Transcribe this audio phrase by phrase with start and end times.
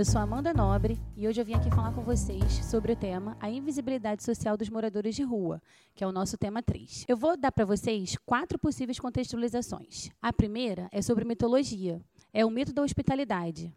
[0.00, 3.36] Eu sou Amanda Nobre e hoje eu vim aqui falar com vocês sobre o tema
[3.38, 5.60] A Invisibilidade Social dos Moradores de Rua,
[5.94, 7.04] que é o nosso tema 3.
[7.06, 10.08] Eu vou dar para vocês quatro possíveis contextualizações.
[10.22, 12.00] A primeira é sobre mitologia,
[12.32, 13.70] é o mito da hospitalidade.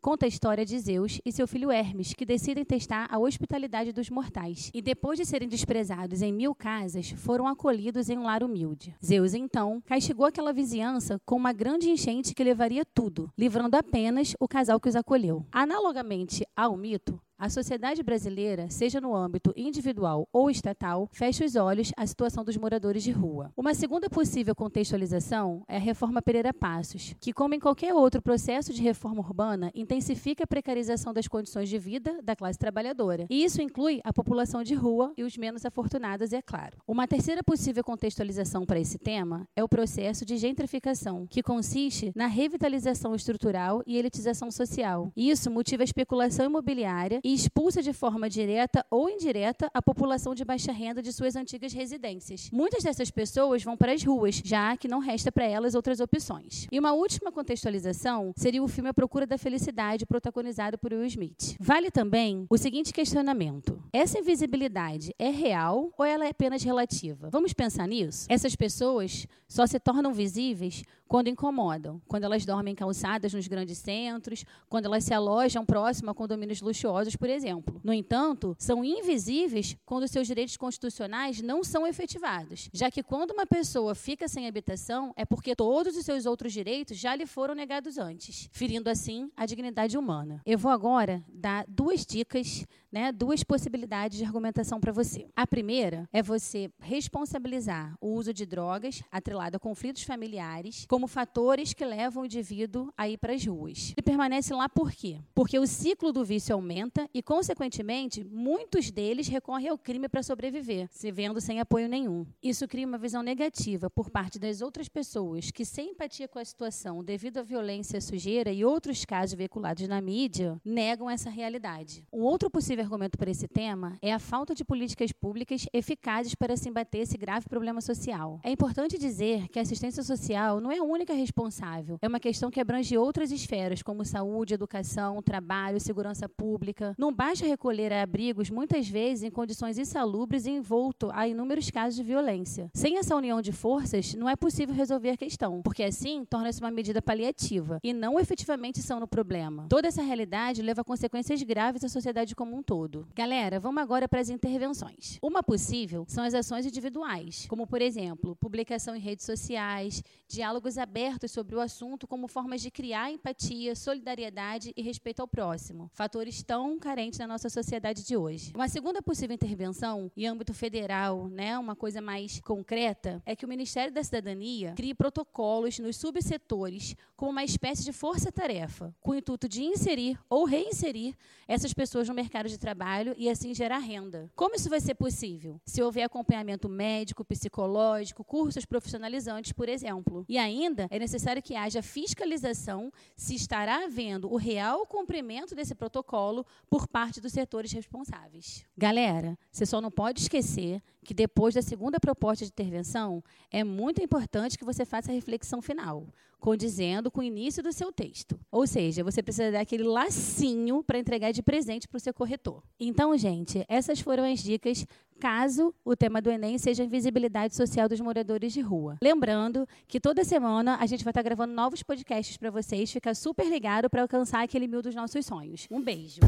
[0.00, 4.08] Conta a história de Zeus e seu filho Hermes, que decidem testar a hospitalidade dos
[4.08, 4.70] mortais.
[4.72, 8.94] E depois de serem desprezados em mil casas, foram acolhidos em um lar humilde.
[9.04, 14.46] Zeus, então, castigou aquela vizinhança com uma grande enchente que levaria tudo, livrando apenas o
[14.46, 15.44] casal que os acolheu.
[15.50, 21.92] Analogamente ao mito, a sociedade brasileira, seja no âmbito individual ou estatal, fecha os olhos
[21.96, 23.52] à situação dos moradores de rua.
[23.56, 28.72] Uma segunda possível contextualização é a reforma Pereira Passos, que, como em qualquer outro processo
[28.72, 33.26] de reforma urbana, intensifica a precarização das condições de vida da classe trabalhadora.
[33.30, 36.78] E isso inclui a população de rua e os menos afortunados, é claro.
[36.88, 42.26] Uma terceira possível contextualização para esse tema é o processo de gentrificação, que consiste na
[42.26, 45.12] revitalização estrutural e elitização social.
[45.16, 50.46] Isso motiva a especulação imobiliária e expulsa de forma direta ou indireta a população de
[50.46, 52.48] baixa renda de suas antigas residências.
[52.50, 56.66] Muitas dessas pessoas vão para as ruas, já que não resta para elas outras opções.
[56.72, 61.54] E uma última contextualização seria o filme A Procura da Felicidade, protagonizado por Will Smith.
[61.60, 67.28] Vale também o seguinte questionamento: essa invisibilidade é real ou ela é apenas relativa?
[67.28, 68.24] Vamos pensar nisso?
[68.30, 74.44] Essas pessoas só se tornam visíveis quando incomodam, quando elas dormem calçadas nos grandes centros,
[74.68, 77.80] quando elas se alojam próximo a condomínios luxuosos, por exemplo.
[77.84, 83.46] No entanto, são invisíveis quando seus direitos constitucionais não são efetivados, já que quando uma
[83.46, 87.98] pessoa fica sem habitação é porque todos os seus outros direitos já lhe foram negados
[87.98, 90.40] antes, ferindo assim a dignidade humana.
[90.46, 95.28] Eu vou agora dar duas dicas, né, duas possibilidades de argumentação para você.
[95.36, 101.72] A primeira é você responsabilizar o uso de drogas atrelado a conflitos familiares como fatores
[101.72, 103.92] que levam o indivíduo a ir para as ruas.
[103.96, 105.20] Ele permanece lá por quê?
[105.34, 110.88] Porque o ciclo do vício aumenta e, consequentemente, muitos deles recorrem ao crime para sobreviver,
[110.90, 112.26] se vendo sem apoio nenhum.
[112.42, 116.44] Isso cria uma visão negativa por parte das outras pessoas que, sem empatia com a
[116.44, 122.04] situação devido à violência, sujeira e outros casos veiculados na mídia, negam essa realidade.
[122.12, 126.56] Um outro possível argumento para esse tema é a falta de políticas públicas eficazes para
[126.56, 128.40] se embater esse grave problema social.
[128.42, 131.98] É importante dizer que a assistência social não é a única responsável.
[132.00, 136.94] É uma questão que abrange outras esferas, como saúde, educação, trabalho, segurança pública.
[136.98, 142.02] Não basta recolher abrigos, muitas vezes em condições insalubres e envolto a inúmeros casos de
[142.02, 142.68] violência.
[142.74, 146.72] Sem essa união de forças, não é possível resolver a questão, porque assim torna-se uma
[146.72, 149.68] medida paliativa e não efetivamente são no problema.
[149.68, 153.06] Toda essa realidade leva a consequências graves à sociedade como um todo.
[153.14, 155.20] Galera, vamos agora para as intervenções.
[155.22, 161.30] Uma possível são as ações individuais, como por exemplo, publicação em redes sociais, diálogos abertos
[161.30, 166.76] sobre o assunto como formas de criar empatia, solidariedade e respeito ao próximo, fatores tão
[166.88, 168.52] carentes na nossa sociedade de hoje.
[168.54, 173.48] Uma segunda possível intervenção, em âmbito federal, né, uma coisa mais concreta, é que o
[173.48, 179.48] Ministério da Cidadania crie protocolos nos subsetores como uma espécie de força-tarefa, com o intuito
[179.48, 181.14] de inserir ou reinserir
[181.46, 184.30] essas pessoas no mercado de trabalho e assim gerar renda.
[184.36, 185.60] Como isso vai ser possível?
[185.64, 190.24] Se houver acompanhamento médico, psicológico, cursos profissionalizantes, por exemplo.
[190.28, 195.74] E ainda ainda, é necessário que haja fiscalização se estará havendo o real cumprimento desse
[195.74, 198.64] protocolo por parte dos setores responsáveis.
[198.76, 204.02] Galera, você só não pode esquecer que depois da segunda proposta de intervenção, é muito
[204.02, 206.06] importante que você faça a reflexão final,
[206.38, 208.38] condizendo com o início do seu texto.
[208.52, 212.62] Ou seja, você precisa dar aquele lacinho para entregar de presente para o seu corretor.
[212.78, 214.86] Então, gente, essas foram as dicas
[215.18, 218.98] caso o tema do Enem seja a invisibilidade social dos moradores de rua.
[219.02, 222.92] Lembrando que toda semana a gente vai estar gravando novos podcasts para vocês.
[222.92, 225.66] Fica super ligado para alcançar aquele mil dos nossos sonhos.
[225.70, 226.20] Um beijo.